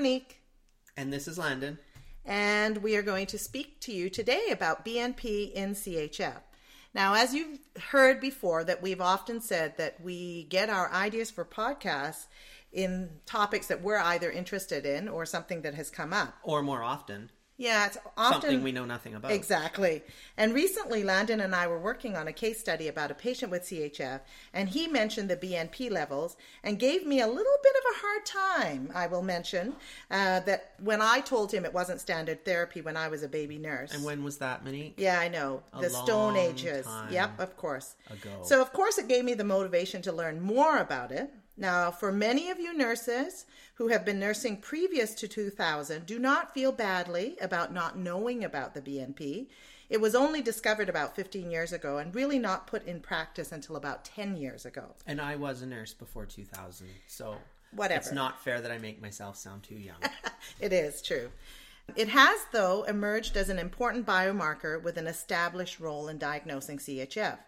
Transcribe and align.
Monique. 0.00 0.40
And 0.96 1.12
this 1.12 1.28
is 1.28 1.36
Landon. 1.36 1.78
And 2.24 2.78
we 2.78 2.96
are 2.96 3.02
going 3.02 3.26
to 3.26 3.38
speak 3.38 3.80
to 3.80 3.92
you 3.92 4.08
today 4.08 4.46
about 4.50 4.82
BNP 4.82 5.52
in 5.52 5.74
CHF. 5.74 6.40
Now, 6.94 7.12
as 7.12 7.34
you've 7.34 7.58
heard 7.90 8.18
before, 8.18 8.64
that 8.64 8.80
we've 8.80 9.02
often 9.02 9.42
said 9.42 9.76
that 9.76 10.00
we 10.00 10.44
get 10.44 10.70
our 10.70 10.90
ideas 10.90 11.30
for 11.30 11.44
podcasts 11.44 12.28
in 12.72 13.10
topics 13.26 13.66
that 13.66 13.82
we're 13.82 13.98
either 13.98 14.30
interested 14.30 14.86
in 14.86 15.06
or 15.06 15.26
something 15.26 15.60
that 15.62 15.74
has 15.74 15.90
come 15.90 16.14
up. 16.14 16.32
Or 16.44 16.62
more 16.62 16.82
often, 16.82 17.30
Yeah, 17.60 17.88
it's 17.88 17.98
often 18.16 18.40
something 18.40 18.62
we 18.62 18.72
know 18.72 18.86
nothing 18.86 19.14
about. 19.14 19.32
Exactly. 19.32 20.02
And 20.38 20.54
recently, 20.54 21.04
Landon 21.04 21.42
and 21.42 21.54
I 21.54 21.66
were 21.66 21.78
working 21.78 22.16
on 22.16 22.26
a 22.26 22.32
case 22.32 22.58
study 22.58 22.88
about 22.88 23.10
a 23.10 23.14
patient 23.14 23.52
with 23.52 23.64
CHF, 23.64 24.20
and 24.54 24.70
he 24.70 24.88
mentioned 24.88 25.28
the 25.28 25.36
BNP 25.36 25.90
levels 25.90 26.38
and 26.64 26.78
gave 26.78 27.06
me 27.06 27.20
a 27.20 27.26
little 27.26 27.58
bit 27.62 27.72
of 27.76 27.94
a 27.94 27.98
hard 28.00 28.24
time, 28.24 28.90
I 28.94 29.08
will 29.08 29.20
mention, 29.20 29.74
uh, 30.10 30.40
that 30.40 30.72
when 30.82 31.02
I 31.02 31.20
told 31.20 31.52
him 31.52 31.66
it 31.66 31.74
wasn't 31.74 32.00
standard 32.00 32.46
therapy 32.46 32.80
when 32.80 32.96
I 32.96 33.08
was 33.08 33.22
a 33.22 33.28
baby 33.28 33.58
nurse. 33.58 33.92
And 33.92 34.04
when 34.04 34.24
was 34.24 34.38
that, 34.38 34.64
Monique? 34.64 34.94
Yeah, 34.96 35.20
I 35.20 35.28
know. 35.28 35.62
A 35.74 35.82
the 35.82 35.90
Stone 35.90 36.36
Ages. 36.38 36.86
Yep, 37.10 37.40
of 37.40 37.58
course. 37.58 37.94
ago. 38.08 38.30
So, 38.42 38.62
of 38.62 38.72
course, 38.72 38.96
it 38.96 39.06
gave 39.06 39.26
me 39.26 39.34
the 39.34 39.44
motivation 39.44 40.00
to 40.02 40.12
learn 40.12 40.40
more 40.40 40.78
about 40.78 41.12
it. 41.12 41.30
Now, 41.60 41.90
for 41.90 42.10
many 42.10 42.50
of 42.50 42.58
you 42.58 42.76
nurses 42.76 43.44
who 43.74 43.88
have 43.88 44.04
been 44.04 44.18
nursing 44.18 44.56
previous 44.56 45.14
to 45.16 45.28
2000, 45.28 46.06
do 46.06 46.18
not 46.18 46.54
feel 46.54 46.72
badly 46.72 47.36
about 47.40 47.72
not 47.72 47.98
knowing 47.98 48.42
about 48.42 48.74
the 48.74 48.80
BNP. 48.80 49.46
It 49.88 50.00
was 50.00 50.14
only 50.14 50.40
discovered 50.40 50.88
about 50.88 51.14
15 51.14 51.50
years 51.50 51.72
ago 51.72 51.98
and 51.98 52.14
really 52.14 52.38
not 52.38 52.66
put 52.66 52.86
in 52.86 53.00
practice 53.00 53.52
until 53.52 53.76
about 53.76 54.04
10 54.04 54.36
years 54.36 54.64
ago. 54.64 54.94
And 55.06 55.20
I 55.20 55.36
was 55.36 55.62
a 55.62 55.66
nurse 55.66 55.92
before 55.92 56.26
2000, 56.26 56.88
so 57.06 57.36
Whatever. 57.72 58.00
It's 58.00 58.12
not 58.12 58.42
fair 58.42 58.60
that 58.60 58.70
I 58.70 58.78
make 58.78 59.00
myself 59.00 59.36
sound 59.36 59.62
too 59.62 59.76
young. 59.76 59.96
It 60.58 60.72
is 60.72 61.00
true. 61.00 61.30
It 61.96 62.08
has, 62.08 62.40
though, 62.52 62.82
emerged 62.84 63.36
as 63.36 63.48
an 63.50 63.58
important 63.58 64.06
biomarker 64.06 64.82
with 64.82 64.96
an 64.96 65.06
established 65.06 65.80
role 65.80 66.08
in 66.08 66.18
diagnosing 66.18 66.78
CHF. 66.78 67.38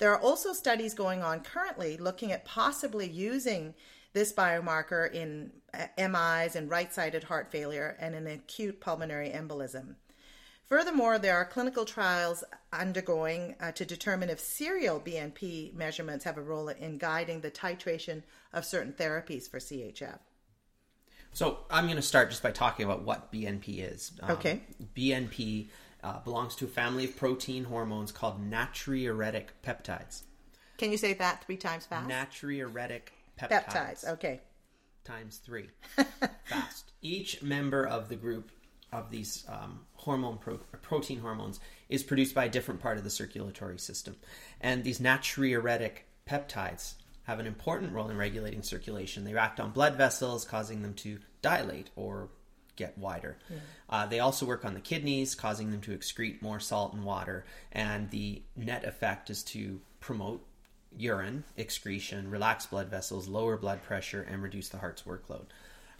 There 0.00 0.12
are 0.12 0.20
also 0.20 0.54
studies 0.54 0.94
going 0.94 1.22
on 1.22 1.40
currently 1.40 1.98
looking 1.98 2.32
at 2.32 2.46
possibly 2.46 3.06
using 3.06 3.74
this 4.14 4.32
biomarker 4.32 5.12
in 5.12 5.52
uh, 5.74 5.86
MIs 5.98 6.56
and 6.56 6.70
right 6.70 6.92
sided 6.92 7.24
heart 7.24 7.52
failure 7.52 7.96
and 8.00 8.14
an 8.14 8.26
acute 8.26 8.80
pulmonary 8.80 9.28
embolism. 9.28 9.96
Furthermore, 10.64 11.18
there 11.18 11.36
are 11.36 11.44
clinical 11.44 11.84
trials 11.84 12.42
undergoing 12.72 13.56
uh, 13.60 13.72
to 13.72 13.84
determine 13.84 14.30
if 14.30 14.40
serial 14.40 15.00
BNP 15.00 15.74
measurements 15.74 16.24
have 16.24 16.38
a 16.38 16.42
role 16.42 16.68
in 16.68 16.96
guiding 16.96 17.42
the 17.42 17.50
titration 17.50 18.22
of 18.54 18.64
certain 18.64 18.94
therapies 18.94 19.50
for 19.50 19.58
CHF. 19.58 20.18
So 21.32 21.58
I'm 21.70 21.84
going 21.84 21.96
to 21.96 22.02
start 22.02 22.30
just 22.30 22.42
by 22.42 22.52
talking 22.52 22.86
about 22.86 23.02
what 23.02 23.30
BNP 23.32 23.92
is. 23.92 24.12
Um, 24.22 24.30
Okay. 24.30 24.62
BNP 24.96 25.68
uh, 26.02 26.20
belongs 26.20 26.54
to 26.56 26.64
a 26.64 26.68
family 26.68 27.04
of 27.04 27.16
protein 27.16 27.64
hormones 27.64 28.12
called 28.12 28.40
natriuretic 28.50 29.46
peptides. 29.64 30.22
Can 30.78 30.90
you 30.90 30.96
say 30.96 31.12
that 31.14 31.44
three 31.44 31.56
times 31.56 31.86
fast? 31.86 32.08
Natriuretic 32.08 33.08
peptides. 33.38 33.64
Peptides. 33.66 34.08
Okay. 34.08 34.40
Times 35.04 35.38
three. 35.38 35.68
Fast. 36.44 36.92
Each 37.02 37.42
member 37.42 37.86
of 37.86 38.08
the 38.08 38.16
group 38.16 38.50
of 38.92 39.10
these 39.10 39.44
um, 39.48 39.80
hormone 39.94 40.38
pro- 40.38 40.58
protein 40.82 41.20
hormones 41.20 41.58
is 41.88 42.02
produced 42.02 42.34
by 42.34 42.44
a 42.44 42.48
different 42.50 42.80
part 42.80 42.98
of 42.98 43.04
the 43.04 43.10
circulatory 43.10 43.78
system, 43.78 44.16
and 44.60 44.84
these 44.84 45.00
natriuretic 45.00 46.04
peptides 46.28 46.94
have 47.24 47.40
an 47.40 47.46
important 47.46 47.92
role 47.92 48.08
in 48.08 48.16
regulating 48.16 48.62
circulation. 48.62 49.24
They 49.24 49.34
act 49.36 49.60
on 49.60 49.70
blood 49.70 49.96
vessels, 49.96 50.44
causing 50.44 50.82
them 50.82 50.94
to 50.94 51.18
dilate 51.42 51.90
or 51.96 52.28
get 52.80 52.98
wider. 52.98 53.36
Uh, 53.88 54.06
they 54.06 54.18
also 54.18 54.44
work 54.46 54.64
on 54.64 54.74
the 54.74 54.80
kidneys, 54.80 55.34
causing 55.34 55.70
them 55.70 55.80
to 55.82 55.96
excrete 55.96 56.42
more 56.42 56.58
salt 56.58 56.92
and 56.94 57.04
water, 57.04 57.44
and 57.70 58.10
the 58.10 58.42
net 58.56 58.84
effect 58.84 59.30
is 59.30 59.42
to 59.44 59.80
promote 60.00 60.44
urine 60.96 61.44
excretion, 61.56 62.30
relax 62.30 62.66
blood 62.66 62.88
vessels, 62.88 63.28
lower 63.28 63.56
blood 63.56 63.82
pressure, 63.82 64.26
and 64.28 64.42
reduce 64.42 64.68
the 64.68 64.78
heart's 64.78 65.02
workload. 65.02 65.46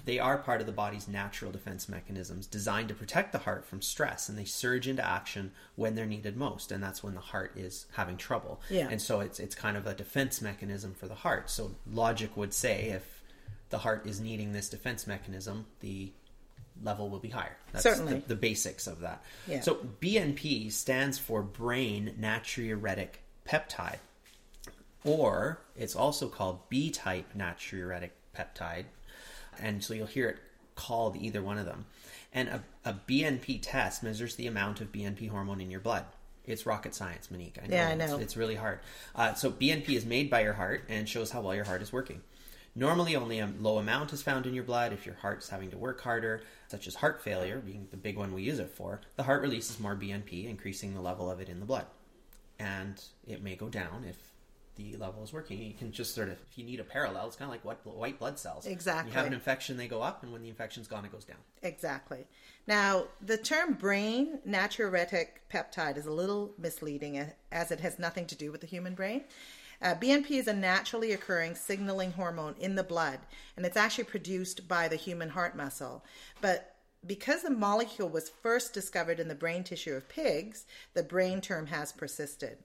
They 0.05 0.19
are 0.19 0.39
part 0.39 0.61
of 0.61 0.67
the 0.67 0.73
body's 0.73 1.09
natural 1.09 1.53
defense 1.53 1.89
mechanisms 1.89 2.47
designed 2.47 2.89
to 2.89 2.95
protect 2.95 3.33
the 3.33 3.39
heart 3.39 3.67
from 3.67 3.83
stress, 3.83 4.29
and 4.29 4.39
they 4.39 4.47
surge 4.47 4.89
into 4.89 5.07
action 5.07 5.53
when 5.77 5.95
they're 5.95 6.07
needed 6.07 6.37
most, 6.37 6.73
and 6.73 6.83
that's 6.83 7.03
when 7.03 7.15
the 7.15 7.21
heart 7.21 7.53
is 7.57 7.87
having 7.93 8.17
trouble. 8.17 8.61
Yeah. 8.71 8.89
And 8.91 9.01
so 9.01 9.21
it's 9.21 9.39
it's 9.39 9.55
kind 9.55 9.77
of 9.77 9.87
a 9.87 9.95
defense 9.95 10.41
mechanism 10.41 10.95
for 10.95 11.07
the 11.07 11.15
heart. 11.15 11.51
So 11.51 11.73
logic 11.87 12.37
would 12.37 12.55
say 12.55 12.89
if 12.89 13.23
the 13.69 13.79
heart 13.79 14.07
is 14.07 14.21
needing 14.21 14.53
this 14.53 14.69
defense 14.69 15.07
mechanism, 15.07 15.67
the 15.81 16.13
level 16.83 17.09
will 17.09 17.19
be 17.19 17.29
higher. 17.29 17.57
That's 17.73 17.83
Certainly. 17.83 18.15
the, 18.15 18.29
the 18.29 18.37
basics 18.37 18.87
of 18.87 19.01
that. 19.01 19.23
Yeah. 19.47 19.61
So 19.61 19.77
BNP 20.01 20.73
stands 20.73 21.19
for 21.19 21.43
brain 21.43 22.15
natriuretic 22.21 23.09
peptide 23.49 23.99
or 25.05 25.61
it's 25.77 25.97
also 25.97 26.29
called 26.29 26.69
B 26.69 26.91
type 26.91 27.27
natriuretic 27.37 28.11
peptide. 28.37 28.85
And 29.59 29.83
so 29.83 29.95
you'll 29.95 30.07
hear 30.07 30.29
it 30.29 30.39
called 30.75 31.17
either 31.17 31.43
one 31.43 31.59
of 31.59 31.67
them. 31.67 31.87
And 32.33 32.49
a, 32.49 32.63
a 32.85 32.95
BNP 33.09 33.61
test 33.63 34.03
measures 34.03 34.37
the 34.37 34.47
amount 34.47 34.81
of 34.81 34.93
BNP 34.93 35.29
hormone 35.31 35.61
in 35.61 35.71
your 35.71 35.81
blood. 35.81 36.05
It's 36.47 36.65
rocket 36.67 36.95
science, 36.95 37.31
Monique. 37.31 37.59
I 37.63 37.67
know. 37.67 37.77
Yeah, 37.77 37.89
I 37.89 37.93
It's- 37.93 38.11
know. 38.11 38.19
It's, 38.19 38.37
really 38.37 38.55
hard. 38.55 38.81
Uh, 39.15 39.35
so 39.35 39.51
BNP 39.51 39.91
is 39.91 40.05
made 40.05 40.31
by 40.31 40.43
your 40.43 40.55
heart 40.55 40.85
and 40.89 41.09
shows 41.09 41.31
how 41.31 41.41
well 41.43 41.55
your 41.55 41.65
heart 41.65 41.83
is 41.83 41.93
working. 41.93 42.23
Normally, 42.75 43.17
only 43.17 43.41
a 43.41 43.53
low 43.59 43.79
amount 43.79 44.13
is 44.13 44.23
found 44.23 44.47
in 44.47 44.55
your 44.55 44.65
blood. 44.65 44.93
If 44.93 45.05
your 45.05 45.17
heart's 45.17 45.49
having 45.49 45.71
to 45.71 45.77
work 45.77 46.01
harder, 46.01 46.43
such 46.69 46.87
as 46.87 46.95
heart 46.95 47.23
failure 47.23 47.59
being 47.59 47.89
the 47.91 47.97
big 47.97 48.17
one 48.17 48.33
we 48.33 48.43
use 48.43 48.59
it 48.59 48.71
for, 48.71 49.01
the 49.17 49.25
heart 49.25 49.43
releases 49.43 49.81
more 49.81 49.97
BNP, 49.97 50.49
increasing 50.49 50.95
the 50.95 51.01
level 51.01 51.31
of 51.31 51.41
it 51.41 51.49
in 51.49 51.59
the 51.59 51.67
blood 51.67 51.87
and 52.61 53.03
it 53.27 53.43
may 53.43 53.57
go 53.57 53.69
down 53.69 54.05
if 54.07 54.17
the 54.77 54.97
level 54.97 55.25
is 55.25 55.33
working. 55.33 55.59
You 55.59 55.73
can 55.73 55.91
just 55.91 56.15
sort 56.15 56.29
of, 56.29 56.37
if 56.49 56.59
you 56.59 56.65
need 56.65 56.79
a 56.79 56.85
parallel, 56.85 57.27
it's 57.27 57.37
kind 57.37 57.49
of 57.49 57.53
like 57.53 57.65
what 57.65 57.97
white 57.97 58.19
blood 58.19 58.39
cells. 58.39 58.67
Exactly. 58.67 59.11
You 59.11 59.17
have 59.17 59.27
an 59.27 59.33
infection, 59.33 59.77
they 59.77 59.89
go 59.89 60.03
up, 60.03 60.23
and 60.23 60.31
when 60.31 60.43
the 60.43 60.49
infection's 60.49 60.87
gone, 60.87 61.05
it 61.05 61.11
goes 61.11 61.25
down. 61.25 61.39
Exactly. 61.63 62.27
Now, 62.67 63.07
the 63.21 63.39
term 63.39 63.75
brain 63.75 64.41
natriuretic 64.47 65.27
peptide 65.53 65.97
is 65.97 66.07
a 66.07 66.13
little 66.13 66.53
misleading 66.59 67.27
as 67.51 67.71
it 67.71 67.81
has 67.81 67.99
nothing 67.99 68.27
to 68.27 68.37
do 68.37 68.53
with 68.53 68.61
the 68.61 68.67
human 68.67 68.95
brain. 68.95 69.25
Uh, 69.83 69.95
BNP 69.95 70.33
is 70.33 70.47
a 70.47 70.53
naturally 70.53 71.13
occurring 71.13 71.55
signaling 71.55 72.13
hormone 72.13 72.55
in 72.59 72.75
the 72.75 72.85
blood, 72.85 73.21
and 73.57 73.65
it's 73.65 73.77
actually 73.77 74.05
produced 74.05 74.69
by 74.69 74.89
the 74.89 74.97
human 74.97 75.31
heart 75.31 75.57
muscle. 75.57 76.05
But 76.41 76.77
because 77.07 77.43
the 77.43 77.51
molecule 77.51 78.09
was 78.09 78.29
first 78.29 78.75
discovered 78.75 79.21
in 79.21 79.29
the 79.29 79.35
brain 79.35 79.65
tissue 79.65 79.95
of 79.95 80.09
pigs, 80.09 80.67
the 80.95 81.03
brain 81.03 81.41
term 81.41 81.67
has 81.67 81.93
persisted. 81.93 82.59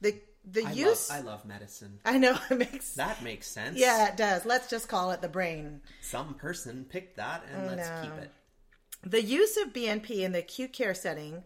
The 0.00 0.16
the 0.44 0.64
I 0.66 0.72
use 0.72 1.08
love, 1.08 1.18
I 1.18 1.22
love 1.22 1.44
medicine. 1.44 2.00
I 2.04 2.18
know 2.18 2.36
it 2.50 2.58
makes 2.58 2.94
That 2.94 3.22
makes 3.22 3.46
sense. 3.46 3.78
yeah 3.78 4.08
it 4.08 4.16
does. 4.16 4.44
Let's 4.44 4.68
just 4.68 4.88
call 4.88 5.12
it 5.12 5.22
the 5.22 5.28
brain. 5.28 5.80
Some 6.00 6.34
person 6.34 6.84
picked 6.88 7.16
that, 7.16 7.44
and 7.52 7.66
let's 7.66 7.88
no. 7.88 8.02
keep 8.02 8.22
it. 8.22 8.30
The 9.04 9.22
use 9.22 9.56
of 9.56 9.72
BNP 9.72 10.10
in 10.20 10.32
the 10.32 10.40
acute 10.40 10.72
care 10.72 10.94
setting 10.94 11.42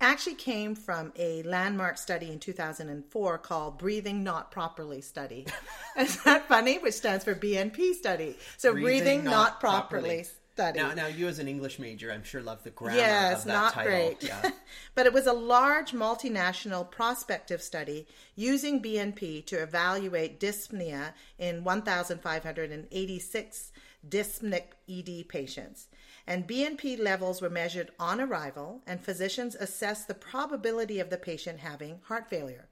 actually 0.00 0.34
came 0.34 0.74
from 0.74 1.12
a 1.16 1.42
landmark 1.42 1.98
study 1.98 2.30
in 2.30 2.38
2004 2.38 3.38
called 3.38 3.78
Breathing 3.78 4.24
Not 4.24 4.50
Properly 4.50 5.00
Study. 5.00 5.46
Isn't 5.98 6.24
that 6.24 6.48
funny? 6.48 6.78
Which 6.78 6.94
stands 6.94 7.24
for 7.24 7.34
BNP 7.34 7.94
study. 7.94 8.36
So 8.56 8.72
Breathing, 8.72 9.24
Not, 9.24 9.60
Properly, 9.60 10.24
Study. 10.24 10.78
Now, 10.78 10.94
now, 10.94 11.06
you 11.06 11.28
as 11.28 11.38
an 11.38 11.48
English 11.48 11.78
major, 11.78 12.12
I'm 12.12 12.24
sure 12.24 12.42
love 12.42 12.62
the 12.64 12.70
grammar 12.70 12.98
Yes, 12.98 13.40
of 13.40 13.46
that 13.46 13.52
not 13.52 13.72
title. 13.72 13.92
great. 13.92 14.22
Yeah. 14.22 14.50
but 14.94 15.06
it 15.06 15.12
was 15.12 15.26
a 15.26 15.32
large 15.32 15.92
multinational 15.92 16.90
prospective 16.90 17.62
study 17.62 18.06
using 18.34 18.82
BNP 18.82 19.46
to 19.46 19.56
evaluate 19.56 20.40
dyspnea 20.40 21.12
in 21.38 21.64
1,586 21.64 23.72
dyspneic 24.08 24.64
ED 24.88 25.28
patients. 25.28 25.88
And 26.30 26.46
BNP 26.46 26.96
levels 26.96 27.42
were 27.42 27.50
measured 27.50 27.90
on 27.98 28.20
arrival, 28.20 28.82
and 28.86 29.00
physicians 29.00 29.56
assessed 29.56 30.06
the 30.06 30.14
probability 30.14 31.00
of 31.00 31.10
the 31.10 31.16
patient 31.16 31.58
having 31.58 31.98
heart 32.04 32.30
failure. 32.30 32.68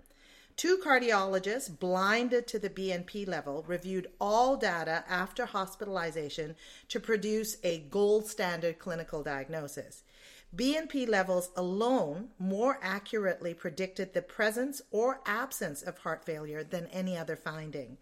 Two 0.54 0.78
cardiologists, 0.78 1.68
blinded 1.68 2.46
to 2.46 2.60
the 2.60 2.70
BNP 2.70 3.26
level, 3.26 3.64
reviewed 3.66 4.12
all 4.20 4.56
data 4.56 5.02
after 5.08 5.44
hospitalization 5.44 6.54
to 6.86 7.00
produce 7.00 7.56
a 7.64 7.80
gold 7.90 8.28
standard 8.28 8.78
clinical 8.78 9.24
diagnosis. 9.24 10.04
BNP 10.54 11.08
levels 11.08 11.50
alone 11.56 12.28
more 12.38 12.78
accurately 12.80 13.54
predicted 13.54 14.14
the 14.14 14.22
presence 14.22 14.80
or 14.92 15.20
absence 15.26 15.82
of 15.82 15.98
heart 15.98 16.24
failure 16.24 16.62
than 16.62 16.86
any 16.92 17.16
other 17.16 17.34
finding. 17.34 17.98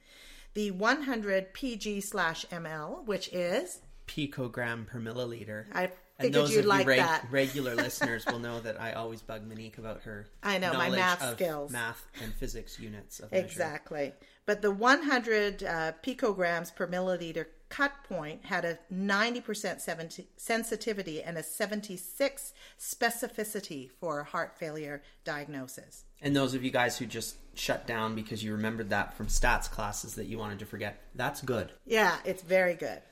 The 0.53 0.71
100 0.71 1.55
pg/ml, 1.55 3.07
which 3.07 3.29
is 3.33 3.81
Picogram 4.07 4.87
per 4.87 5.01
milliliter. 5.01 5.67
I 5.73 5.91
and 6.19 6.33
those 6.33 6.51
you'd 6.51 6.61
of 6.61 6.65
you 6.65 6.69
like 6.71 6.87
reg- 6.87 6.99
that. 6.99 7.27
regular 7.31 7.75
listeners 7.77 8.25
will 8.27 8.39
know 8.39 8.61
that 8.61 8.81
I 8.81 8.93
always 8.93 9.21
bug 9.23 9.47
Monique 9.47 9.79
about 9.79 10.03
her. 10.03 10.27
I 10.43 10.59
know, 10.59 10.73
my 10.73 10.89
math 10.89 11.23
of 11.23 11.35
skills. 11.35 11.71
math 11.71 12.07
and 12.23 12.33
physics 12.35 12.81
units 12.81 13.21
of 13.21 13.31
measure. 13.31 13.45
Exactly. 13.45 14.15
But 14.47 14.63
the 14.63 14.71
100 14.71 15.63
uh, 15.63 15.93
picograms 16.03 16.75
per 16.75 16.87
milliliter 16.87 17.47
cut 17.69 17.93
point 18.09 18.45
had 18.45 18.65
a 18.65 18.79
90% 18.95 20.23
sensitivity 20.37 21.23
and 21.23 21.37
a 21.37 21.43
76 21.43 22.55
specificity 22.79 23.91
for 23.91 24.23
heart 24.23 24.57
failure 24.57 25.03
diagnosis. 25.25 26.05
And 26.23 26.35
those 26.35 26.55
of 26.55 26.65
you 26.65 26.71
guys 26.71 26.97
who 26.97 27.07
just 27.07 27.37
shut 27.55 27.87
down 27.87 28.15
because 28.15 28.43
you 28.43 28.53
remembered 28.53 28.91
that 28.91 29.15
from 29.15 29.27
stats 29.27 29.69
classes 29.71 30.15
that 30.15 30.27
you 30.27 30.39
wanted 30.39 30.61
to 30.61 30.67
forget, 30.67 31.03
that's 31.15 31.43
good. 31.43 31.73
Yeah, 31.85 32.17
it's 32.25 32.43
very 32.43 32.75
good. 32.75 33.03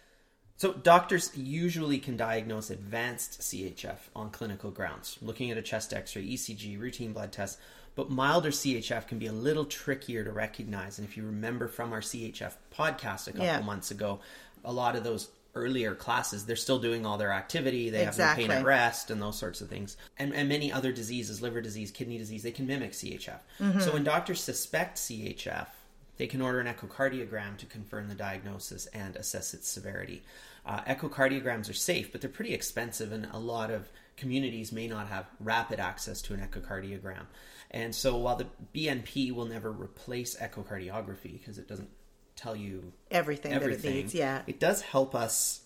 So, 0.57 0.73
doctors 0.73 1.37
usually 1.37 1.99
can 1.99 2.17
diagnose 2.17 2.71
advanced 2.71 3.41
CHF 3.41 3.99
on 4.15 4.31
clinical 4.31 4.71
grounds, 4.71 5.19
looking 5.21 5.51
at 5.51 5.59
a 5.59 5.63
chest 5.63 5.93
x 5.93 6.15
ray, 6.15 6.25
ECG, 6.25 6.79
routine 6.79 7.13
blood 7.13 7.33
tests. 7.33 7.59
But 7.97 8.11
milder 8.11 8.51
CHF 8.51 9.07
can 9.07 9.19
be 9.19 9.27
a 9.27 9.33
little 9.33 9.65
trickier 9.65 10.25
to 10.25 10.33
recognize. 10.33 10.99
And 10.99 11.07
if 11.07 11.17
you 11.17 11.25
remember 11.25 11.69
from 11.69 11.93
our 11.93 12.01
CHF 12.01 12.53
podcast 12.77 13.29
a 13.29 13.33
couple 13.33 13.47
yeah. 13.47 13.61
months 13.61 13.91
ago, 13.91 14.21
a 14.65 14.73
lot 14.73 14.97
of 14.97 15.05
those 15.05 15.29
earlier 15.55 15.95
classes, 15.95 16.47
they're 16.47 16.57
still 16.57 16.79
doing 16.79 17.07
all 17.07 17.19
their 17.19 17.33
activity. 17.33 17.91
They 17.91 18.07
exactly. 18.07 18.45
have 18.45 18.51
no 18.51 18.55
pain 18.55 18.63
at 18.63 18.67
rest 18.67 19.11
and 19.11 19.23
those 19.23 19.39
sorts 19.39 19.61
of 19.61 19.69
things. 19.69 19.97
And, 20.19 20.35
and 20.35 20.49
many 20.49 20.73
other 20.73 20.93
diseases, 20.93 21.41
liver 21.41 21.61
disease, 21.61 21.91
kidney 21.91 22.19
disease, 22.19 22.43
they 22.43 22.51
can 22.51 22.67
mimic 22.67 22.93
CHF. 22.93 23.39
Mm-hmm. 23.61 23.81
So 23.81 23.93
when 23.93 24.05
doctors 24.05 24.43
suspect 24.43 24.99
CHF, 24.99 25.69
they 26.17 26.27
can 26.27 26.41
order 26.41 26.61
an 26.61 26.73
echocardiogram 26.73 27.57
to 27.59 27.67
confirm 27.67 28.09
the 28.09 28.15
diagnosis 28.15 28.87
and 28.87 29.17
assess 29.17 29.55
its 29.55 29.69
severity. 29.69 30.23
Uh, 30.67 30.81
echocardiograms 30.83 31.69
are 31.69 31.75
safe, 31.75 32.13
but 32.13 32.21
they're 32.21 32.31
pretty 32.31 32.55
expensive, 32.55 33.13
and 33.13 33.29
a 33.33 33.39
lot 33.39 33.71
of 33.71 33.89
communities 34.17 34.73
may 34.73 34.87
not 34.87 35.09
have 35.09 35.27
rapid 35.41 35.81
access 35.81 36.23
to 36.23 36.35
an 36.35 36.41
echocardiogram. 36.41 37.27
And 37.71 37.95
so 37.95 38.17
while 38.17 38.37
the 38.37 38.47
BNP 38.75 39.33
will 39.33 39.47
never 39.47 39.71
replace 39.71 40.37
echocardiography 40.37 41.33
because 41.33 41.59
it 41.59 41.69
doesn't 41.69 41.91
tell 42.37 42.55
you 42.55 42.93
everything, 43.11 43.53
everything 43.53 43.83
that 43.83 43.89
it 43.89 44.03
needs, 44.03 44.15
yeah, 44.15 44.43
it 44.47 44.61
does 44.61 44.81
help 44.81 45.15
us 45.15 45.64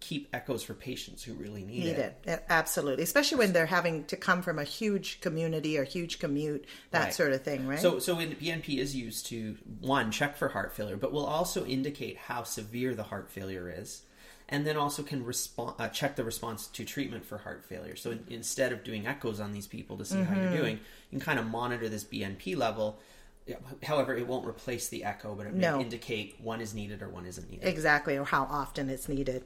keep 0.00 0.28
echoes 0.32 0.62
for 0.62 0.74
patients 0.74 1.22
who 1.22 1.34
really 1.34 1.64
need, 1.64 1.86
it. 1.86 1.96
need 1.96 1.98
it. 1.98 2.16
it. 2.24 2.44
Absolutely, 2.48 3.04
especially 3.04 3.38
when 3.38 3.52
they're 3.52 3.66
having 3.66 4.04
to 4.06 4.16
come 4.16 4.42
from 4.42 4.58
a 4.58 4.64
huge 4.64 5.20
community 5.20 5.78
or 5.78 5.84
huge 5.84 6.18
commute, 6.18 6.64
that 6.90 7.04
right. 7.04 7.14
sort 7.14 7.32
of 7.32 7.42
thing, 7.42 7.66
right? 7.66 7.80
So, 7.80 7.98
so 7.98 8.16
when 8.16 8.34
BNP 8.34 8.78
is 8.78 8.94
used 8.94 9.26
to 9.26 9.56
one 9.80 10.10
check 10.10 10.36
for 10.36 10.48
heart 10.48 10.72
failure, 10.74 10.96
but 10.96 11.12
will 11.12 11.26
also 11.26 11.64
indicate 11.64 12.16
how 12.16 12.42
severe 12.42 12.94
the 12.94 13.04
heart 13.04 13.30
failure 13.30 13.72
is 13.74 14.02
and 14.52 14.66
then 14.66 14.76
also 14.76 15.02
can 15.02 15.24
respond 15.24 15.74
uh, 15.78 15.88
check 15.88 16.14
the 16.14 16.22
response 16.22 16.66
to 16.68 16.84
treatment 16.84 17.24
for 17.24 17.38
heart 17.38 17.64
failure. 17.64 17.96
So 17.96 18.12
in, 18.12 18.24
instead 18.28 18.72
of 18.72 18.84
doing 18.84 19.06
echoes 19.06 19.40
on 19.40 19.52
these 19.52 19.66
people 19.66 19.96
to 19.96 20.04
see 20.04 20.16
mm-hmm. 20.16 20.24
how 20.24 20.34
you're 20.34 20.50
mm-hmm. 20.50 20.56
doing, 20.56 20.80
you 21.10 21.18
can 21.18 21.20
kind 21.20 21.38
of 21.38 21.46
monitor 21.46 21.88
this 21.88 22.04
BNP 22.04 22.56
level. 22.56 23.00
However, 23.82 24.14
it 24.14 24.26
won't 24.26 24.46
replace 24.46 24.88
the 24.88 25.04
echo, 25.04 25.34
but 25.34 25.46
it 25.46 25.54
no. 25.54 25.78
may 25.78 25.82
indicate 25.82 26.36
one 26.40 26.60
is 26.60 26.74
needed 26.74 27.02
or 27.02 27.08
one 27.08 27.26
isn't 27.26 27.50
needed. 27.50 27.66
Exactly, 27.66 28.16
or 28.16 28.24
how 28.24 28.44
often 28.44 28.88
it's 28.88 29.08
needed. 29.08 29.44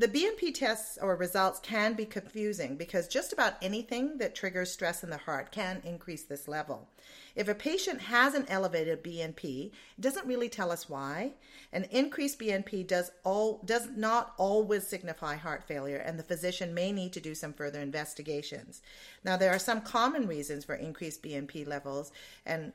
The 0.00 0.08
BNP 0.08 0.54
tests 0.54 0.96
or 1.02 1.14
results 1.14 1.60
can 1.60 1.92
be 1.92 2.06
confusing 2.06 2.76
because 2.76 3.06
just 3.06 3.34
about 3.34 3.56
anything 3.60 4.16
that 4.16 4.34
triggers 4.34 4.72
stress 4.72 5.04
in 5.04 5.10
the 5.10 5.18
heart 5.18 5.52
can 5.52 5.82
increase 5.84 6.22
this 6.22 6.48
level. 6.48 6.88
If 7.36 7.48
a 7.48 7.54
patient 7.54 8.00
has 8.00 8.32
an 8.32 8.46
elevated 8.48 9.04
BNP, 9.04 9.66
it 9.66 10.00
doesn't 10.00 10.26
really 10.26 10.48
tell 10.48 10.72
us 10.72 10.88
why. 10.88 11.34
An 11.70 11.84
increased 11.90 12.38
BNP 12.38 12.86
does 12.86 13.10
all 13.24 13.60
does 13.66 13.90
not 13.94 14.32
always 14.38 14.86
signify 14.86 15.36
heart 15.36 15.64
failure, 15.64 15.98
and 15.98 16.18
the 16.18 16.24
physician 16.24 16.72
may 16.72 16.92
need 16.92 17.12
to 17.12 17.20
do 17.20 17.34
some 17.34 17.52
further 17.52 17.80
investigations. 17.80 18.80
Now, 19.22 19.36
there 19.36 19.52
are 19.52 19.58
some 19.58 19.82
common 19.82 20.26
reasons 20.26 20.64
for 20.64 20.76
increased 20.76 21.22
BNP 21.22 21.66
levels, 21.66 22.10
and 22.46 22.72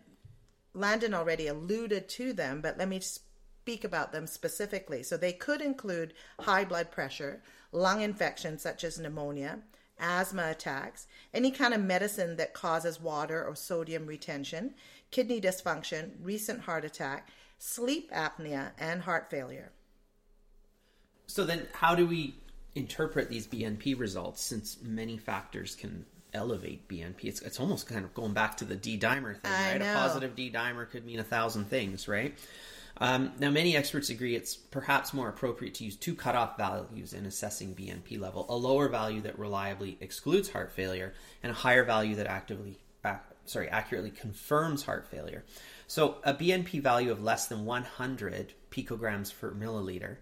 Landon 0.75 1.15
already 1.15 1.47
alluded 1.47 2.07
to 2.09 2.33
them, 2.33 2.61
but 2.61 2.77
let 2.77 2.87
me 2.87 3.01
speak 3.65 3.83
about 3.83 4.11
them 4.11 4.27
specifically. 4.27 5.01
So 5.01 5.17
they 5.17 5.33
could 5.33 5.59
include 5.59 6.13
high 6.39 6.65
blood 6.65 6.91
pressure, 6.91 7.41
lung 7.71 8.01
infections 8.01 8.61
such 8.61 8.83
as 8.83 8.99
pneumonia, 8.99 9.57
asthma 9.99 10.51
attacks, 10.51 11.07
any 11.33 11.49
kind 11.49 11.73
of 11.73 11.81
medicine 11.81 12.35
that 12.35 12.53
causes 12.53 13.01
water 13.01 13.43
or 13.43 13.55
sodium 13.55 14.05
retention, 14.05 14.75
kidney 15.09 15.41
dysfunction, 15.41 16.11
recent 16.21 16.61
heart 16.61 16.85
attack, 16.85 17.29
sleep 17.57 18.11
apnea, 18.11 18.69
and 18.77 19.01
heart 19.01 19.31
failure. 19.31 19.71
So 21.25 21.43
then, 21.43 21.65
how 21.73 21.95
do 21.95 22.05
we 22.05 22.35
interpret 22.75 23.31
these 23.31 23.47
BNP 23.47 23.99
results 23.99 24.43
since 24.43 24.77
many 24.83 25.17
factors 25.17 25.73
can 25.73 26.05
elevate 26.35 26.87
BNP? 26.87 27.23
It's, 27.23 27.41
it's 27.41 27.59
almost 27.59 27.87
kind 27.87 28.05
of 28.05 28.13
going 28.13 28.33
back 28.33 28.57
to 28.57 28.65
the 28.65 28.75
D 28.75 28.95
dimer 28.95 29.35
thing, 29.35 29.51
I 29.51 29.71
right? 29.71 29.81
Know. 29.81 29.91
A 29.91 29.95
positive 29.95 30.35
D 30.35 30.51
dimer 30.51 30.87
could 30.87 31.03
mean 31.03 31.17
a 31.17 31.23
thousand 31.23 31.65
things, 31.65 32.07
right? 32.07 32.37
Um, 32.97 33.33
now, 33.39 33.49
many 33.49 33.75
experts 33.75 34.09
agree 34.09 34.35
it's 34.35 34.55
perhaps 34.55 35.13
more 35.13 35.27
appropriate 35.27 35.73
to 35.75 35.83
use 35.83 35.97
two 35.97 36.15
cutoff 36.15 36.57
values 36.57 37.13
in 37.13 37.25
assessing 37.25 37.75
BNP 37.75 38.19
level 38.19 38.45
a 38.47 38.55
lower 38.55 38.87
value 38.87 39.21
that 39.21 39.37
reliably 39.37 39.97
excludes 39.99 40.49
heart 40.49 40.71
failure, 40.71 41.13
and 41.43 41.51
a 41.51 41.55
higher 41.55 41.83
value 41.83 42.15
that 42.15 42.27
actively, 42.27 42.77
sorry, 43.45 43.67
accurately 43.69 44.11
confirms 44.11 44.83
heart 44.83 45.07
failure. 45.07 45.43
So, 45.87 46.17
a 46.23 46.33
BNP 46.33 46.81
value 46.81 47.11
of 47.11 47.21
less 47.21 47.47
than 47.47 47.65
100 47.65 48.53
picograms 48.71 49.37
per 49.37 49.51
milliliter 49.51 50.17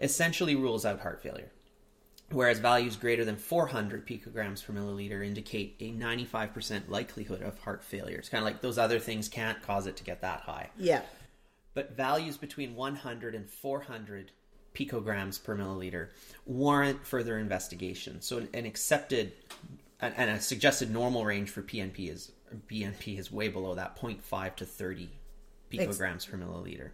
essentially 0.00 0.56
rules 0.56 0.86
out 0.86 1.00
heart 1.00 1.22
failure, 1.22 1.52
whereas 2.30 2.58
values 2.58 2.96
greater 2.96 3.24
than 3.24 3.36
400 3.36 4.06
picograms 4.06 4.64
per 4.64 4.72
milliliter 4.72 5.24
indicate 5.24 5.76
a 5.78 5.92
95% 5.92 6.88
likelihood 6.88 7.42
of 7.42 7.58
heart 7.58 7.84
failure. 7.84 8.16
It's 8.16 8.30
kind 8.30 8.40
of 8.40 8.46
like 8.46 8.62
those 8.62 8.78
other 8.78 8.98
things 8.98 9.28
can't 9.28 9.62
cause 9.62 9.86
it 9.86 9.96
to 9.98 10.04
get 10.04 10.22
that 10.22 10.40
high. 10.40 10.70
Yeah 10.78 11.02
but 11.74 11.96
values 11.96 12.36
between 12.36 12.74
100 12.74 13.34
and 13.34 13.50
400 13.50 14.30
picograms 14.74 15.42
per 15.42 15.56
milliliter 15.56 16.08
warrant 16.46 17.06
further 17.06 17.38
investigation. 17.38 18.20
So 18.20 18.46
an 18.52 18.66
accepted 18.66 19.32
and 20.00 20.30
a 20.30 20.40
suggested 20.40 20.90
normal 20.90 21.24
range 21.24 21.50
for 21.50 21.62
PNP 21.62 22.10
is 22.10 22.32
BNP 22.68 23.18
is 23.18 23.32
way 23.32 23.48
below 23.48 23.74
that 23.74 23.98
0.5 23.98 24.56
to 24.56 24.64
30 24.64 25.08
picograms 25.72 26.28
per 26.28 26.36
milliliter. 26.36 26.90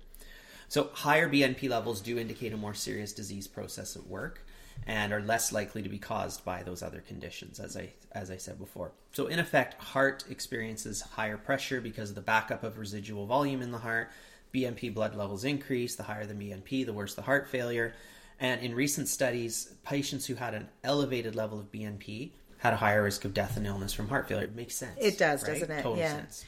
So 0.68 0.90
higher 0.92 1.28
BNP 1.28 1.68
levels 1.68 2.00
do 2.00 2.18
indicate 2.18 2.52
a 2.52 2.56
more 2.56 2.74
serious 2.74 3.12
disease 3.12 3.48
process 3.48 3.96
at 3.96 4.06
work 4.06 4.46
and 4.86 5.12
are 5.12 5.20
less 5.20 5.52
likely 5.52 5.82
to 5.82 5.88
be 5.88 5.98
caused 5.98 6.44
by 6.44 6.62
those 6.62 6.82
other 6.82 7.00
conditions 7.00 7.60
as 7.60 7.76
I 7.76 7.92
as 8.12 8.30
I 8.30 8.36
said 8.36 8.58
before. 8.58 8.92
So 9.12 9.26
in 9.26 9.38
effect 9.38 9.74
heart 9.82 10.24
experiences 10.30 11.00
higher 11.00 11.36
pressure 11.36 11.80
because 11.80 12.10
of 12.10 12.14
the 12.14 12.22
backup 12.22 12.62
of 12.62 12.78
residual 12.78 13.26
volume 13.26 13.62
in 13.62 13.72
the 13.72 13.78
heart 13.78 14.10
BNP 14.52 14.94
blood 14.94 15.14
levels 15.14 15.44
increase. 15.44 15.96
The 15.96 16.02
higher 16.02 16.26
the 16.26 16.34
BNP, 16.34 16.86
the 16.86 16.92
worse 16.92 17.14
the 17.14 17.22
heart 17.22 17.48
failure. 17.48 17.94
And 18.38 18.60
in 18.62 18.74
recent 18.74 19.08
studies, 19.08 19.74
patients 19.84 20.26
who 20.26 20.34
had 20.34 20.54
an 20.54 20.68
elevated 20.82 21.36
level 21.36 21.60
of 21.60 21.70
BNP 21.70 22.32
had 22.58 22.72
a 22.72 22.76
higher 22.76 23.02
risk 23.02 23.24
of 23.24 23.34
death 23.34 23.56
and 23.56 23.66
illness 23.66 23.92
from 23.92 24.08
heart 24.08 24.28
failure. 24.28 24.44
It 24.44 24.54
makes 24.54 24.74
sense. 24.74 24.96
It 24.98 25.18
does, 25.18 25.42
right? 25.42 25.54
doesn't 25.54 25.70
it? 25.70 25.82
Total 25.82 25.98
yeah. 25.98 26.16
sense. 26.16 26.44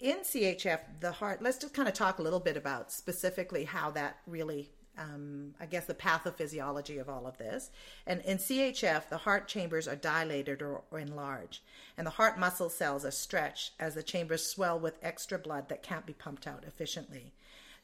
In 0.00 0.18
CHF, 0.18 0.80
the 1.00 1.12
heart, 1.12 1.42
let's 1.42 1.58
just 1.58 1.74
kind 1.74 1.88
of 1.88 1.94
talk 1.94 2.18
a 2.18 2.22
little 2.22 2.40
bit 2.40 2.56
about 2.56 2.90
specifically 2.90 3.64
how 3.64 3.92
that 3.92 4.18
really 4.26 4.70
um, 4.98 5.54
I 5.60 5.66
guess, 5.66 5.86
the 5.86 5.94
pathophysiology 5.94 7.00
of 7.00 7.08
all 7.08 7.26
of 7.26 7.38
this. 7.38 7.70
And 8.06 8.20
in 8.22 8.38
CHF, 8.38 9.08
the 9.08 9.18
heart 9.18 9.48
chambers 9.48 9.88
are 9.88 9.96
dilated 9.96 10.62
or, 10.62 10.82
or, 10.90 10.98
enlarged, 10.98 11.60
and 11.96 12.06
the 12.06 12.12
heart 12.12 12.38
muscle 12.38 12.68
cells 12.68 13.04
are 13.04 13.10
stretched 13.10 13.72
as 13.80 13.94
the 13.94 14.02
chambers 14.02 14.46
swell 14.46 14.78
with 14.78 14.98
extra 15.02 15.38
blood 15.38 15.68
that 15.68 15.82
can't 15.82 16.06
be 16.06 16.12
pumped 16.12 16.46
out 16.46 16.64
efficiently. 16.66 17.32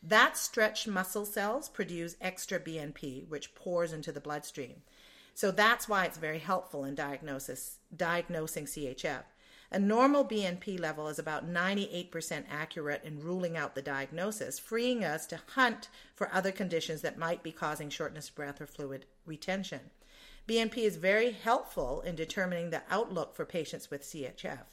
That 0.03 0.37
stretched 0.37 0.87
muscle 0.87 1.25
cells 1.25 1.69
produce 1.69 2.17
extra 2.21 2.61
BNP, 2.61 3.29
which 3.29 3.55
pours 3.55 3.93
into 3.93 4.13
the 4.13 4.21
bloodstream. 4.21 4.83
So 5.35 5.51
that's 5.51 5.89
why 5.89 6.05
it's 6.05 6.19
very 6.19 6.39
helpful 6.39 6.85
in 6.85 6.95
diagnosis, 6.95 7.79
diagnosing 7.97 8.67
CHF. 8.67 9.23
A 9.71 9.79
normal 9.79 10.25
BNP 10.25 10.81
level 10.81 11.09
is 11.09 11.19
about 11.19 11.47
98% 11.47 12.45
accurate 12.51 13.05
in 13.05 13.21
ruling 13.21 13.57
out 13.57 13.75
the 13.75 13.83
diagnosis, 13.83 14.59
freeing 14.59 15.05
us 15.05 15.27
to 15.27 15.41
hunt 15.55 15.89
for 16.15 16.33
other 16.33 16.53
conditions 16.53 17.03
that 17.03 17.19
might 17.19 17.43
be 17.43 17.53
causing 17.53 17.91
shortness 17.91 18.31
of 18.31 18.35
breath 18.35 18.63
or 18.63 18.67
fluid 18.67 19.05
retention. 19.27 19.81
BNP 20.49 20.79
is 20.79 20.97
very 20.97 21.33
helpful 21.33 22.01
in 22.01 22.17
determining 22.17 22.71
the 22.71 22.83
outlook 22.91 23.37
for 23.37 23.45
patients 23.45 23.91
with 23.91 24.03
CHF. 24.03 24.65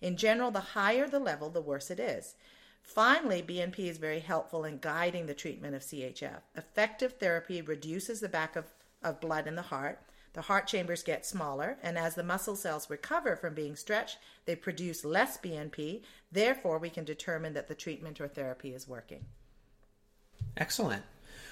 In 0.00 0.16
general, 0.16 0.52
the 0.52 0.60
higher 0.60 1.08
the 1.08 1.18
level, 1.18 1.50
the 1.50 1.60
worse 1.60 1.90
it 1.90 1.98
is. 1.98 2.36
Finally, 2.80 3.42
BNP 3.42 3.80
is 3.80 3.98
very 3.98 4.20
helpful 4.20 4.64
in 4.64 4.78
guiding 4.78 5.26
the 5.26 5.34
treatment 5.34 5.74
of 5.74 5.82
CHF. 5.82 6.42
Effective 6.54 7.14
therapy 7.14 7.60
reduces 7.60 8.20
the 8.20 8.28
back 8.28 8.54
of, 8.54 8.66
of 9.02 9.20
blood 9.20 9.48
in 9.48 9.56
the 9.56 9.62
heart, 9.62 10.00
the 10.34 10.42
heart 10.42 10.66
chambers 10.66 11.02
get 11.02 11.24
smaller, 11.24 11.78
and 11.82 11.96
as 11.96 12.14
the 12.14 12.22
muscle 12.22 12.56
cells 12.56 12.90
recover 12.90 13.36
from 13.36 13.54
being 13.54 13.76
stretched, 13.76 14.18
they 14.44 14.56
produce 14.56 15.04
less 15.04 15.38
BNP. 15.38 16.02
Therefore, 16.30 16.78
we 16.78 16.90
can 16.90 17.04
determine 17.04 17.54
that 17.54 17.68
the 17.68 17.74
treatment 17.74 18.20
or 18.20 18.28
therapy 18.28 18.74
is 18.74 18.86
working. 18.86 19.24
Excellent. 20.56 21.02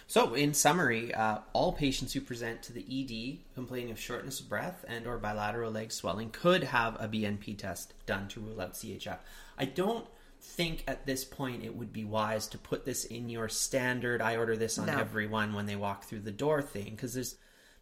So, 0.09 0.35
in 0.35 0.53
summary, 0.53 1.15
uh, 1.15 1.39
all 1.53 1.73
patients 1.73 2.13
who 2.13 2.21
present 2.21 2.63
to 2.65 2.73
the 2.73 2.83
ED 2.83 3.55
complaining 3.55 3.93
of 3.93 3.99
shortness 3.99 4.41
of 4.41 4.49
breath 4.49 4.85
and 4.89 5.07
or 5.07 5.17
bilateral 5.17 5.71
leg 5.71 5.93
swelling 5.93 6.31
could 6.31 6.65
have 6.65 6.97
a 7.01 7.09
BNP 7.09 7.57
test 7.57 7.95
done 8.05 8.29
to 8.29 8.41
rule 8.41 8.61
out 8.61 8.75
CHF. 8.75 9.19
I 9.57 9.65
don't 9.65 10.07
think 10.41 10.83
at 10.89 11.07
this 11.07 11.25
point 11.25 11.65
it 11.65 11.77
would 11.77 11.93
be 11.93 12.05
wise 12.05 12.49
to 12.49 12.59
put 12.59 12.85
this 12.85 13.05
in 13.05 13.29
your 13.29 13.49
standard 13.49 14.21
I 14.21 14.37
order 14.37 14.57
this 14.57 14.77
on 14.77 14.87
No. 14.87 14.99
everyone 14.99 15.55
when 15.55 15.67
they 15.67 15.77
walk 15.77 16.03
through 16.03 16.23
the 16.23 16.33
door 16.33 16.61
thing 16.61 16.91
because 16.91 17.15
there's 17.15 17.37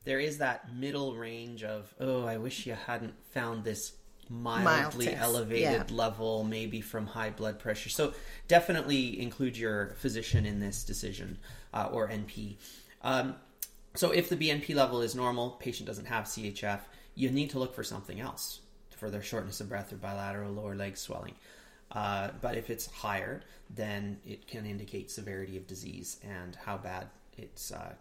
there 0.04 0.21
is 0.21 0.38
that 0.38 0.75
middle 0.75 1.14
range 1.14 1.62
of 1.64 1.92
oh 2.00 2.25
I 2.25 2.37
wish 2.37 2.66
you 2.66 2.75
hadn't 2.75 3.14
found 3.33 3.64
this 3.64 3.92
mildly 4.28 5.12
elevated 5.12 5.90
yeah. 5.90 5.97
level 5.97 6.45
maybe 6.45 6.80
from 6.80 7.07
high 7.07 7.30
blood 7.30 7.59
pressure. 7.59 7.90
So 7.90 8.14
definitely 8.47 9.21
include 9.21 9.57
your 9.57 9.97
physician 9.99 10.47
in 10.47 10.61
this 10.61 10.85
decision 10.85 11.38
uh, 11.75 11.88
or 11.90 12.09
NP 12.09 12.57
um, 13.02 13.35
so 13.95 14.12
if 14.12 14.28
the 14.28 14.37
BNP 14.37 14.75
level 14.75 15.02
is 15.02 15.14
normal 15.14 15.50
patient 15.50 15.87
doesn't 15.87 16.07
have 16.07 16.25
CHF 16.25 16.80
you 17.14 17.30
need 17.30 17.50
to 17.50 17.59
look 17.59 17.75
for 17.75 17.83
something 17.83 18.21
else 18.21 18.61
for 19.00 19.11
their 19.11 19.23
shortness 19.23 19.61
of 19.61 19.69
breath 19.69 19.92
or 19.92 19.97
bilateral 19.97 20.52
lower 20.52 20.75
leg 20.75 20.97
swelling. 20.97 21.35
Uh, 21.90 22.28
but 22.40 22.57
if 22.57 22.71
it's 22.71 22.87
higher, 22.87 23.42
then 23.71 24.19
it 24.25 24.47
can 24.47 24.66
indicate 24.66 25.11
severity 25.11 25.57
of 25.57 25.66
disease 25.66 26.21
and 26.23 26.54
how 26.54 26.76
bad 26.76 27.09
it's, 27.37 27.73
uh, 27.73 27.95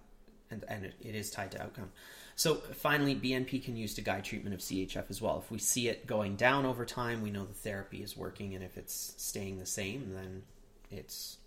and, 0.52 0.64
and 0.68 0.86
it, 0.86 0.96
it 1.02 1.16
is 1.16 1.32
tied 1.32 1.52
to 1.52 1.62
outcome. 1.62 1.92
So 2.36 2.56
finally, 2.56 3.16
BNP 3.16 3.64
can 3.64 3.76
use 3.76 3.94
to 3.96 4.02
guide 4.02 4.24
treatment 4.24 4.56
of 4.56 4.62
CHF 4.62 5.10
as 5.10 5.22
well. 5.22 5.42
If 5.44 5.52
we 5.52 5.58
see 5.58 5.90
it 5.90 6.08
going 6.08 6.38
down 6.38 6.66
over 6.66 6.86
time, 6.86 7.22
we 7.22 7.32
know 7.32 7.46
the 7.46 7.54
therapy 7.54 8.02
is 8.02 8.16
working, 8.16 8.56
and 8.56 8.64
if 8.64 8.78
it's 8.78 9.14
staying 9.18 9.60
the 9.60 9.66
same, 9.66 10.14
then 10.14 10.44
it's 10.90 11.38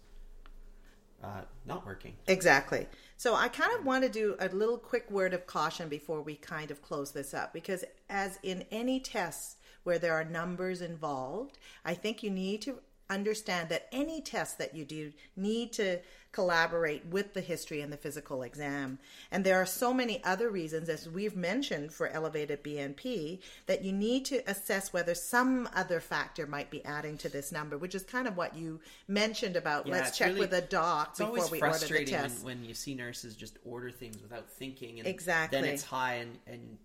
uh, 1.22 1.42
not 1.66 1.86
working. 1.86 2.14
Exactly. 2.26 2.86
So 3.16 3.34
I 3.34 3.48
kind 3.48 3.72
of 3.78 3.86
want 3.86 4.02
to 4.02 4.10
do 4.10 4.36
a 4.40 4.48
little 4.48 4.76
quick 4.76 5.10
word 5.10 5.32
of 5.32 5.46
caution 5.46 5.88
before 5.88 6.20
we 6.20 6.34
kind 6.34 6.70
of 6.70 6.82
close 6.82 7.12
this 7.12 7.32
up 7.32 7.52
because 7.52 7.84
as 8.10 8.38
in 8.42 8.64
any 8.70 9.00
tests 9.00 9.56
where 9.84 9.98
there 9.98 10.14
are 10.14 10.24
numbers 10.24 10.82
involved, 10.82 11.58
I 11.84 11.94
think 11.94 12.22
you 12.22 12.30
need 12.30 12.62
to 12.62 12.80
understand 13.12 13.68
that 13.68 13.88
any 13.92 14.20
test 14.20 14.58
that 14.58 14.74
you 14.74 14.84
do 14.84 15.12
need 15.36 15.72
to 15.74 16.00
collaborate 16.32 17.04
with 17.06 17.34
the 17.34 17.42
history 17.42 17.82
and 17.82 17.92
the 17.92 17.96
physical 17.96 18.42
exam. 18.42 18.98
And 19.30 19.44
there 19.44 19.60
are 19.60 19.66
so 19.66 19.92
many 19.92 20.24
other 20.24 20.48
reasons, 20.48 20.88
as 20.88 21.06
we've 21.08 21.36
mentioned 21.36 21.92
for 21.92 22.08
elevated 22.08 22.64
BNP, 22.64 23.40
that 23.66 23.84
you 23.84 23.92
need 23.92 24.24
to 24.26 24.42
assess 24.50 24.94
whether 24.94 25.14
some 25.14 25.68
other 25.74 26.00
factor 26.00 26.46
might 26.46 26.70
be 26.70 26.82
adding 26.86 27.18
to 27.18 27.28
this 27.28 27.52
number, 27.52 27.76
which 27.76 27.94
is 27.94 28.02
kind 28.02 28.26
of 28.26 28.36
what 28.36 28.56
you 28.56 28.80
mentioned 29.06 29.56
about 29.56 29.86
Yeah, 29.86 29.92
let's 29.92 30.16
check 30.16 30.28
really- 30.28 30.40
with 30.40 30.54
a 30.54 30.62
doc 30.62 31.10
It's 31.10 31.18
before 31.18 31.34
we 31.34 31.40
order 31.40 31.50
the 31.50 31.58
frustrating 31.58 32.14
when, 32.14 32.30
when 32.42 32.64
you 32.64 32.72
see 32.72 32.94
nurses 32.94 33.36
just 33.36 33.58
order 33.66 33.90
things 33.90 34.20
without 34.22 34.48
thinking, 34.48 34.98
and 35.00 35.06
Exactly. 35.06 35.60
then 35.60 35.68
it's 35.68 35.84
high, 35.84 36.14
and, 36.14 36.38
and 36.46 36.78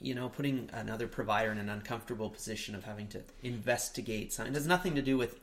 you 0.00 0.14
know, 0.14 0.28
putting 0.28 0.70
another 0.72 1.06
provider 1.06 1.52
in 1.52 1.58
an 1.58 1.68
uncomfortable 1.68 2.30
position 2.30 2.74
of 2.74 2.84
having 2.84 3.06
to 3.08 3.22
investigate 3.42 4.32
something. 4.32 4.52
It 4.52 4.56
has 4.56 4.66
nothing 4.66 4.94
to 4.94 5.02
do 5.02 5.16
with 5.16 5.40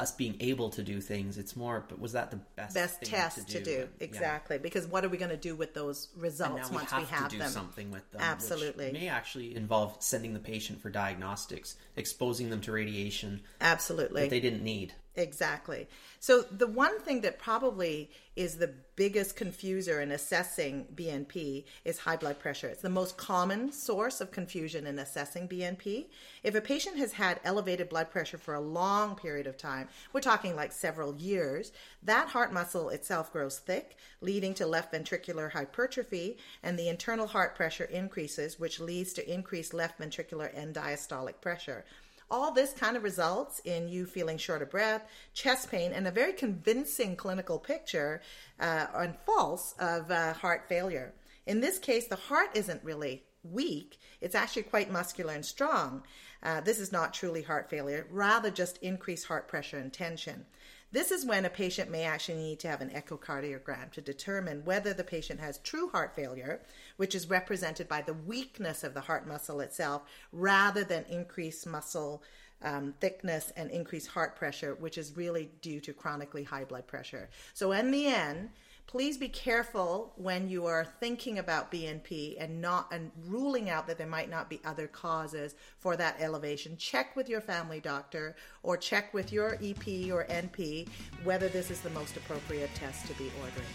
us 0.00 0.12
being 0.12 0.36
able 0.40 0.70
to 0.70 0.82
do 0.82 1.00
things. 1.00 1.38
It's 1.38 1.54
more, 1.54 1.84
but 1.88 2.00
was 2.00 2.12
that 2.12 2.30
the 2.30 2.38
best 2.56 2.74
best 2.74 3.00
thing 3.00 3.10
test 3.10 3.48
to 3.48 3.62
do, 3.62 3.80
And, 3.80 3.88
yeah. 3.98 4.04
exactly 4.06 4.58
because 4.58 4.86
what 4.86 5.04
are 5.04 5.08
we 5.08 5.18
going 5.18 5.30
to 5.30 5.36
do 5.36 5.54
with 5.54 5.74
those 5.74 6.08
results 6.16 6.70
we 6.70 6.76
once 6.76 6.90
have, 6.90 7.02
we 7.02 7.08
have 7.08 7.28
to 7.28 7.36
do 7.36 7.38
them 7.38 7.50
something 7.50 7.90
with 7.90 8.10
them. 8.10 8.20
Absolutely. 8.22 8.86
which 8.86 8.94
may 8.94 9.08
actually 9.08 9.54
involve 9.54 9.96
sending 10.00 10.32
the 10.32 10.40
patient 10.40 10.80
for 10.80 10.90
diagnostics, 10.90 11.76
exposing 11.96 12.50
them 12.50 12.60
to 12.62 12.72
radiation 12.72 13.42
absolutely 13.60 14.22
that 14.22 14.30
they 14.30 14.40
didn't 14.40 14.62
need. 14.62 14.94
Exactly. 15.20 15.86
So 16.18 16.42
the 16.42 16.66
one 16.66 16.98
thing 17.00 17.20
that 17.20 17.38
probably 17.38 18.10
is 18.36 18.56
the 18.56 18.72
biggest 18.96 19.36
confuser 19.36 20.02
in 20.02 20.12
assessing 20.12 20.86
BNP 20.94 21.64
is 21.84 21.98
high 21.98 22.16
blood 22.16 22.38
pressure. 22.38 22.68
It's 22.68 22.80
the 22.80 22.88
most 22.88 23.18
common 23.18 23.70
source 23.70 24.22
of 24.22 24.30
confusion 24.30 24.86
in 24.86 24.98
assessing 24.98 25.46
BNP. 25.46 26.06
If 26.42 26.54
a 26.54 26.60
patient 26.62 26.96
has 26.96 27.12
had 27.12 27.38
elevated 27.44 27.90
blood 27.90 28.10
pressure 28.10 28.38
for 28.38 28.54
a 28.54 28.60
long 28.60 29.14
period 29.14 29.46
of 29.46 29.58
time, 29.58 29.88
we're 30.14 30.22
talking 30.22 30.56
like 30.56 30.72
several 30.72 31.14
years, 31.16 31.70
that 32.02 32.28
heart 32.28 32.50
muscle 32.50 32.88
itself 32.88 33.30
grows 33.30 33.58
thick, 33.58 33.98
leading 34.22 34.54
to 34.54 34.66
left 34.66 34.94
ventricular 34.94 35.50
hypertrophy, 35.52 36.38
and 36.62 36.78
the 36.78 36.88
internal 36.88 37.26
heart 37.26 37.54
pressure 37.54 37.84
increases, 37.84 38.58
which 38.58 38.80
leads 38.80 39.12
to 39.12 39.30
increased 39.30 39.74
left 39.74 40.00
ventricular 40.00 40.54
end 40.56 40.74
diastolic 40.74 41.42
pressure. 41.42 41.84
All 42.30 42.52
this 42.52 42.72
kind 42.72 42.96
of 42.96 43.02
results 43.02 43.60
in 43.64 43.88
you 43.88 44.06
feeling 44.06 44.38
short 44.38 44.62
of 44.62 44.70
breath, 44.70 45.04
chest 45.34 45.70
pain, 45.70 45.92
and 45.92 46.06
a 46.06 46.12
very 46.12 46.32
convincing 46.32 47.16
clinical 47.16 47.58
picture 47.58 48.22
uh, 48.60 48.86
and 48.94 49.16
false 49.26 49.74
of 49.80 50.10
uh, 50.10 50.32
heart 50.34 50.68
failure. 50.68 51.12
In 51.46 51.60
this 51.60 51.78
case, 51.78 52.06
the 52.06 52.16
heart 52.16 52.50
isn't 52.54 52.84
really 52.84 53.24
weak, 53.42 53.98
it's 54.20 54.34
actually 54.34 54.62
quite 54.62 54.92
muscular 54.92 55.32
and 55.32 55.44
strong. 55.44 56.02
Uh, 56.42 56.60
this 56.60 56.78
is 56.78 56.92
not 56.92 57.14
truly 57.14 57.42
heart 57.42 57.68
failure, 57.68 58.06
rather 58.10 58.50
just 58.50 58.78
increased 58.78 59.26
heart 59.26 59.48
pressure 59.48 59.78
and 59.78 59.92
tension. 59.92 60.46
This 60.92 61.12
is 61.12 61.24
when 61.24 61.44
a 61.44 61.50
patient 61.50 61.90
may 61.90 62.02
actually 62.02 62.38
need 62.38 62.58
to 62.60 62.68
have 62.68 62.80
an 62.80 62.90
echocardiogram 62.90 63.92
to 63.92 64.00
determine 64.00 64.64
whether 64.64 64.92
the 64.92 65.04
patient 65.04 65.38
has 65.38 65.58
true 65.58 65.88
heart 65.90 66.16
failure, 66.16 66.62
which 66.96 67.14
is 67.14 67.30
represented 67.30 67.88
by 67.88 68.02
the 68.02 68.14
weakness 68.14 68.82
of 68.82 68.94
the 68.94 69.00
heart 69.00 69.26
muscle 69.26 69.60
itself, 69.60 70.02
rather 70.32 70.82
than 70.82 71.04
increased 71.04 71.64
muscle 71.66 72.24
um, 72.62 72.94
thickness 73.00 73.52
and 73.56 73.70
increased 73.70 74.08
heart 74.08 74.34
pressure, 74.36 74.74
which 74.74 74.98
is 74.98 75.16
really 75.16 75.50
due 75.62 75.80
to 75.80 75.92
chronically 75.92 76.42
high 76.42 76.64
blood 76.64 76.86
pressure. 76.88 77.30
So, 77.54 77.70
in 77.72 77.92
the 77.92 78.06
end, 78.06 78.50
please 78.90 79.16
be 79.16 79.28
careful 79.28 80.12
when 80.16 80.48
you 80.48 80.66
are 80.66 80.84
thinking 80.84 81.38
about 81.38 81.70
BNP 81.70 82.34
and 82.40 82.60
not 82.60 82.88
and 82.90 83.12
ruling 83.24 83.70
out 83.70 83.86
that 83.86 83.96
there 83.96 84.06
might 84.06 84.28
not 84.28 84.50
be 84.50 84.60
other 84.64 84.88
causes 84.88 85.54
for 85.78 85.96
that 85.96 86.16
elevation. 86.20 86.76
Check 86.76 87.14
with 87.14 87.28
your 87.28 87.40
family 87.40 87.78
doctor 87.78 88.34
or 88.64 88.76
check 88.76 89.14
with 89.14 89.32
your 89.32 89.54
EP 89.62 90.10
or 90.10 90.26
NP 90.28 90.88
whether 91.22 91.46
this 91.48 91.70
is 91.70 91.80
the 91.82 91.90
most 91.90 92.16
appropriate 92.16 92.74
test 92.74 93.06
to 93.06 93.14
be 93.14 93.30
ordering. 93.40 93.68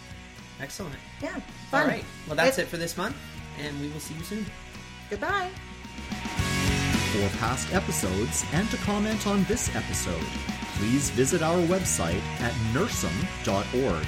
Excellent. 0.60 0.98
Yeah, 1.22 1.36
All 1.36 1.42
fun. 1.72 1.88
right. 1.88 2.06
Well, 2.28 2.36
that's 2.36 2.58
it 2.58 2.68
for 2.68 2.78
this 2.78 2.98
month, 2.98 3.16
and 3.64 3.80
we 3.80 3.88
will 3.90 4.02
see 4.02 4.16
you 4.16 4.24
soon. 4.24 4.46
Goodbye. 5.10 5.50
For 7.14 7.38
past 7.38 7.74
episodes 7.74 8.44
and 8.52 8.70
to 8.70 8.78
comment 8.78 9.28
on 9.28 9.46
this 9.46 9.74
episode, 9.78 10.28
please 10.78 11.10
visit 11.12 11.42
our 11.42 11.60
website 11.68 12.22
at 12.42 12.52
nursem.org. 12.74 14.06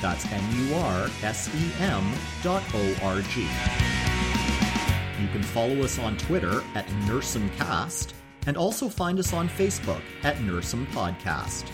That's 0.00 0.24
N-U-R-S-E-M 0.30 2.12
dot 2.42 2.62
O-R-G. 2.74 3.40
You 5.20 5.28
can 5.28 5.42
follow 5.42 5.82
us 5.82 5.98
on 5.98 6.16
Twitter 6.18 6.62
at 6.74 6.86
NursemCast 7.06 8.12
and 8.46 8.56
also 8.56 8.88
find 8.88 9.18
us 9.18 9.32
on 9.32 9.48
Facebook 9.48 10.02
at 10.22 10.36
Nursem 10.36 10.86
Podcast. 10.88 11.64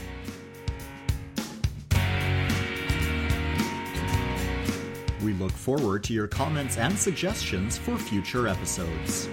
We 5.22 5.34
look 5.34 5.52
forward 5.52 6.02
to 6.04 6.14
your 6.14 6.26
comments 6.26 6.78
and 6.78 6.98
suggestions 6.98 7.76
for 7.76 7.98
future 7.98 8.48
episodes. 8.48 9.28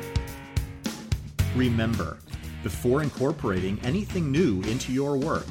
Remember, 1.55 2.17
before 2.63 3.03
incorporating 3.03 3.79
anything 3.83 4.31
new 4.31 4.61
into 4.63 4.91
your 4.91 5.17
work, 5.17 5.45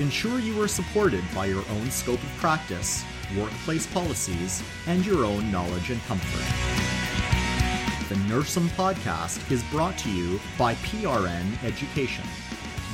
ensure 0.00 0.40
you 0.40 0.60
are 0.60 0.68
supported 0.68 1.22
by 1.34 1.46
your 1.46 1.64
own 1.70 1.90
scope 1.90 2.22
of 2.22 2.28
practice, 2.38 3.02
workplace 3.36 3.86
policies, 3.86 4.62
and 4.86 5.06
your 5.06 5.24
own 5.24 5.52
knowledge 5.52 5.90
and 5.90 6.02
comfort. 6.04 6.44
The 8.08 8.14
Nursem 8.26 8.68
podcast 8.70 9.52
is 9.52 9.62
brought 9.64 9.98
to 9.98 10.10
you 10.10 10.40
by 10.58 10.74
PRN 10.76 11.62
Education. 11.62 12.24